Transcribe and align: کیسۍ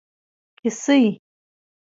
کیسۍ 0.57 0.97